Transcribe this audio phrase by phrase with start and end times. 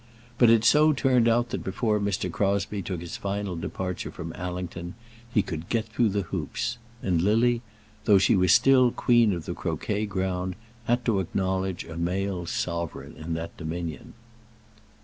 [0.39, 2.31] But it so turned out that before Mr.
[2.31, 4.95] Crosbie took his final departure from Allington
[5.31, 7.61] he could get through the hoops; and Lily,
[8.05, 13.15] though she was still queen of the croquet ground, had to acknowledge a male sovereign
[13.15, 14.13] in that dominion.